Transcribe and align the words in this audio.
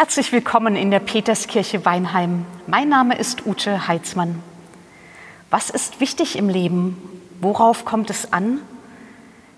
Herzlich 0.00 0.32
willkommen 0.32 0.76
in 0.76 0.90
der 0.90 0.98
Peterskirche 0.98 1.84
Weinheim. 1.84 2.46
Mein 2.66 2.88
Name 2.88 3.18
ist 3.18 3.44
Ute 3.44 3.86
Heitzmann. 3.86 4.42
Was 5.50 5.68
ist 5.68 6.00
wichtig 6.00 6.38
im 6.38 6.48
Leben? 6.48 6.96
Worauf 7.42 7.84
kommt 7.84 8.08
es 8.08 8.32
an? 8.32 8.60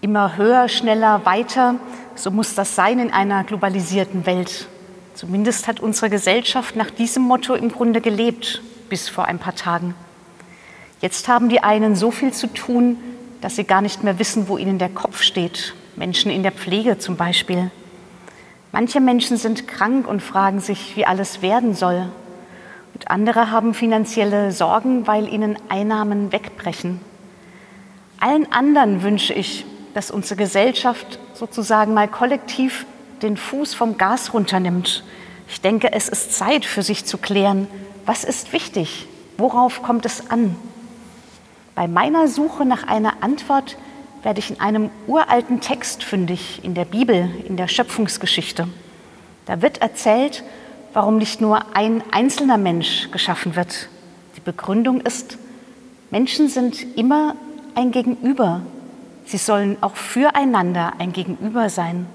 Immer 0.00 0.36
höher, 0.36 0.68
schneller, 0.68 1.26
weiter, 1.26 1.74
so 2.14 2.30
muss 2.30 2.54
das 2.54 2.76
sein 2.76 3.00
in 3.00 3.12
einer 3.12 3.42
globalisierten 3.42 4.26
Welt. 4.26 4.68
Zumindest 5.14 5.66
hat 5.66 5.80
unsere 5.80 6.08
Gesellschaft 6.08 6.76
nach 6.76 6.90
diesem 6.92 7.24
Motto 7.24 7.54
im 7.54 7.72
Grunde 7.72 8.00
gelebt, 8.00 8.62
bis 8.88 9.08
vor 9.08 9.24
ein 9.24 9.40
paar 9.40 9.56
Tagen. 9.56 9.96
Jetzt 11.00 11.26
haben 11.26 11.48
die 11.48 11.64
einen 11.64 11.96
so 11.96 12.12
viel 12.12 12.32
zu 12.32 12.46
tun, 12.46 12.96
dass 13.40 13.56
sie 13.56 13.64
gar 13.64 13.82
nicht 13.82 14.04
mehr 14.04 14.20
wissen, 14.20 14.46
wo 14.46 14.56
ihnen 14.56 14.78
der 14.78 14.90
Kopf 14.90 15.20
steht. 15.20 15.74
Menschen 15.96 16.30
in 16.30 16.44
der 16.44 16.52
Pflege 16.52 16.96
zum 16.96 17.16
Beispiel. 17.16 17.72
Manche 18.72 19.00
Menschen 19.00 19.36
sind 19.36 19.66
krank 19.66 20.06
und 20.06 20.22
fragen 20.22 20.60
sich, 20.60 20.96
wie 20.96 21.06
alles 21.06 21.42
werden 21.42 21.74
soll. 21.74 22.06
Und 22.94 23.10
andere 23.10 23.50
haben 23.50 23.74
finanzielle 23.74 24.52
Sorgen, 24.52 25.06
weil 25.06 25.32
ihnen 25.32 25.56
Einnahmen 25.68 26.32
wegbrechen. 26.32 27.00
Allen 28.20 28.52
anderen 28.52 29.02
wünsche 29.02 29.32
ich, 29.32 29.64
dass 29.94 30.10
unsere 30.10 30.36
Gesellschaft 30.36 31.18
sozusagen 31.34 31.94
mal 31.94 32.08
kollektiv 32.08 32.86
den 33.22 33.36
Fuß 33.36 33.74
vom 33.74 33.96
Gas 33.96 34.34
runternimmt. 34.34 35.04
Ich 35.48 35.60
denke, 35.60 35.92
es 35.92 36.08
ist 36.08 36.34
Zeit 36.34 36.64
für 36.64 36.82
sich 36.82 37.04
zu 37.04 37.18
klären, 37.18 37.68
was 38.04 38.24
ist 38.24 38.52
wichtig, 38.52 39.06
worauf 39.38 39.82
kommt 39.82 40.04
es 40.04 40.30
an. 40.30 40.56
Bei 41.74 41.88
meiner 41.88 42.28
Suche 42.28 42.64
nach 42.64 42.86
einer 42.86 43.22
Antwort 43.22 43.76
werde 44.22 44.40
ich 44.40 44.50
in 44.50 44.60
einem 44.60 44.90
uralten 45.06 45.60
Text 45.60 46.04
fündig, 46.04 46.60
in 46.62 46.74
der 46.74 46.84
Bibel, 46.84 47.30
in 47.46 47.56
der 47.56 47.68
Schöpfungsgeschichte. 47.68 48.68
Da 49.46 49.62
wird 49.62 49.78
erzählt, 49.78 50.44
warum 50.92 51.18
nicht 51.18 51.40
nur 51.40 51.76
ein 51.76 52.02
einzelner 52.10 52.58
Mensch 52.58 53.10
geschaffen 53.10 53.56
wird. 53.56 53.88
Die 54.36 54.40
Begründung 54.40 55.00
ist, 55.00 55.38
Menschen 56.10 56.48
sind 56.48 56.96
immer 56.96 57.36
ein 57.74 57.92
Gegenüber. 57.92 58.62
Sie 59.24 59.36
sollen 59.36 59.76
auch 59.82 59.96
füreinander 59.96 60.94
ein 60.98 61.12
Gegenüber 61.12 61.68
sein. 61.68 62.06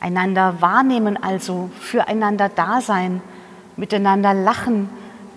Einander 0.00 0.60
wahrnehmen 0.60 1.16
also, 1.22 1.70
füreinander 1.80 2.48
da 2.48 2.80
sein, 2.80 3.22
miteinander 3.76 4.34
lachen, 4.34 4.88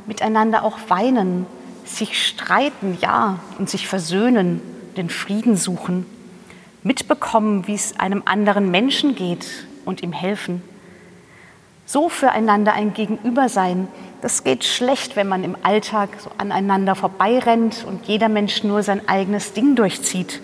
miteinander 0.08 0.64
auch 0.64 0.78
weinen, 0.88 1.46
sich 1.86 2.26
streiten, 2.28 2.98
ja, 3.00 3.40
und 3.60 3.70
sich 3.70 3.88
versöhnen, 3.88 4.62
den 4.98 5.10
Frieden 5.10 5.56
suchen, 5.58 6.06
mitbekommen, 6.84 7.68
wie 7.68 7.74
es 7.74 8.00
einem 8.00 8.24
anderen 8.26 8.72
Menschen 8.72 9.16
geht 9.16 9.46
und 9.86 10.04
ihm 10.04 10.14
helfen. 10.14 10.62
So 11.86 12.10
füreinander 12.10 12.74
ein 12.74 12.94
Gegenüber 12.94 13.50
sein, 13.50 13.88
das 14.22 14.44
geht 14.44 14.64
schlecht, 14.64 15.16
wenn 15.16 15.28
man 15.28 15.44
im 15.44 15.56
Alltag 15.62 16.10
so 16.20 16.32
aneinander 16.38 16.96
vorbeirennt 16.96 17.86
und 17.88 18.06
jeder 18.06 18.30
Mensch 18.30 18.64
nur 18.64 18.82
sein 18.82 19.08
eigenes 19.08 19.54
Ding 19.54 19.76
durchzieht, 19.76 20.42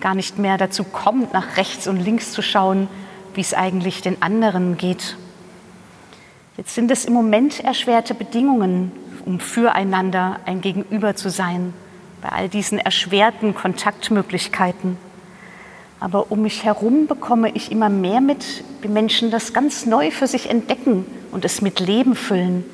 gar 0.00 0.14
nicht 0.14 0.38
mehr 0.38 0.58
dazu 0.58 0.82
kommt, 0.82 1.32
nach 1.32 1.56
rechts 1.56 1.86
und 1.86 2.00
links 2.00 2.32
zu 2.32 2.42
schauen, 2.42 2.88
wie 3.34 3.40
es 3.40 3.54
eigentlich 3.54 4.02
den 4.02 4.20
anderen 4.20 4.78
geht. 4.78 5.16
Jetzt 6.56 6.74
sind 6.74 6.90
es 6.90 7.04
im 7.04 7.12
Moment 7.12 7.60
erschwerte 7.60 8.14
Bedingungen, 8.14 8.90
um 9.24 9.38
füreinander 9.38 10.40
ein 10.46 10.60
Gegenüber 10.60 11.14
zu 11.14 11.30
sein 11.30 11.72
bei 12.20 12.30
all 12.30 12.48
diesen 12.48 12.78
erschwerten 12.78 13.54
Kontaktmöglichkeiten. 13.54 14.96
Aber 15.98 16.32
um 16.32 16.42
mich 16.42 16.64
herum 16.64 17.06
bekomme 17.06 17.50
ich 17.54 17.70
immer 17.70 17.90
mehr 17.90 18.20
mit, 18.20 18.64
wie 18.80 18.88
Menschen 18.88 19.30
das 19.30 19.52
ganz 19.52 19.86
neu 19.86 20.10
für 20.10 20.26
sich 20.26 20.48
entdecken 20.48 21.04
und 21.30 21.44
es 21.44 21.60
mit 21.60 21.78
Leben 21.80 22.14
füllen. 22.14 22.64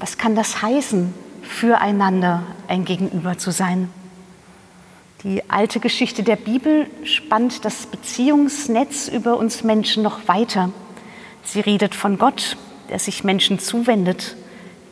Was 0.00 0.18
kann 0.18 0.34
das 0.34 0.62
heißen, 0.62 1.14
füreinander 1.42 2.42
ein 2.66 2.84
Gegenüber 2.84 3.38
zu 3.38 3.52
sein? 3.52 3.88
Die 5.22 5.48
alte 5.48 5.78
Geschichte 5.78 6.24
der 6.24 6.34
Bibel 6.34 6.88
spannt 7.04 7.64
das 7.64 7.86
Beziehungsnetz 7.86 9.06
über 9.06 9.36
uns 9.36 9.62
Menschen 9.62 10.02
noch 10.02 10.26
weiter. 10.26 10.70
Sie 11.44 11.60
redet 11.60 11.94
von 11.94 12.18
Gott, 12.18 12.56
der 12.90 12.98
sich 12.98 13.22
Menschen 13.22 13.60
zuwendet. 13.60 14.36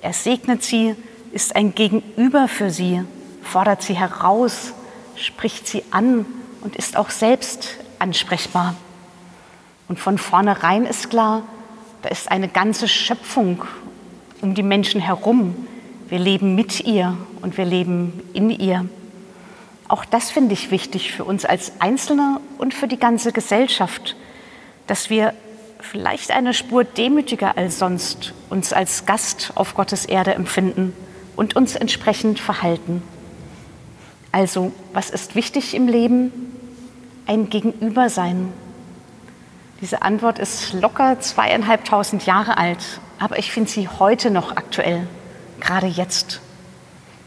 Er 0.02 0.12
segnet 0.12 0.62
sie, 0.62 0.94
ist 1.32 1.56
ein 1.56 1.74
Gegenüber 1.74 2.46
für 2.46 2.70
sie 2.70 3.02
fordert 3.42 3.82
sie 3.82 3.94
heraus, 3.94 4.72
spricht 5.16 5.66
sie 5.66 5.84
an 5.90 6.26
und 6.62 6.76
ist 6.76 6.96
auch 6.96 7.10
selbst 7.10 7.76
ansprechbar. 7.98 8.74
Und 9.88 9.98
von 9.98 10.18
vornherein 10.18 10.86
ist 10.86 11.10
klar, 11.10 11.42
da 12.02 12.08
ist 12.08 12.30
eine 12.30 12.48
ganze 12.48 12.88
Schöpfung 12.88 13.64
um 14.40 14.54
die 14.54 14.62
Menschen 14.62 15.00
herum. 15.00 15.66
Wir 16.08 16.18
leben 16.18 16.54
mit 16.54 16.80
ihr 16.80 17.16
und 17.42 17.56
wir 17.58 17.64
leben 17.64 18.22
in 18.32 18.50
ihr. 18.50 18.86
Auch 19.88 20.04
das 20.04 20.30
finde 20.30 20.52
ich 20.54 20.70
wichtig 20.70 21.12
für 21.12 21.24
uns 21.24 21.44
als 21.44 21.72
Einzelne 21.80 22.40
und 22.58 22.74
für 22.74 22.86
die 22.86 22.98
ganze 22.98 23.32
Gesellschaft, 23.32 24.16
dass 24.86 25.10
wir 25.10 25.34
vielleicht 25.80 26.30
eine 26.30 26.54
Spur 26.54 26.84
demütiger 26.84 27.56
als 27.56 27.78
sonst 27.78 28.32
uns 28.50 28.72
als 28.72 29.06
Gast 29.06 29.52
auf 29.56 29.74
Gottes 29.74 30.04
Erde 30.04 30.34
empfinden 30.34 30.92
und 31.36 31.56
uns 31.56 31.74
entsprechend 31.74 32.38
verhalten. 32.38 33.02
Also, 34.32 34.72
was 34.92 35.10
ist 35.10 35.34
wichtig 35.34 35.74
im 35.74 35.88
Leben? 35.88 36.32
Ein 37.26 37.50
Gegenüber 37.50 38.08
sein. 38.08 38.52
Diese 39.80 40.02
Antwort 40.02 40.38
ist 40.38 40.74
locker 40.74 41.20
zweieinhalbtausend 41.20 42.26
Jahre 42.26 42.58
alt, 42.58 43.00
aber 43.18 43.38
ich 43.38 43.50
finde 43.50 43.70
sie 43.70 43.88
heute 43.88 44.30
noch 44.30 44.56
aktuell, 44.56 45.06
gerade 45.58 45.86
jetzt. 45.86 46.40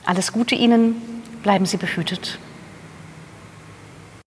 Alles 0.05 0.31
Gute 0.31 0.55
Ihnen, 0.55 0.95
bleiben 1.41 1.65
Sie 1.65 1.77
behütet. 1.77 2.37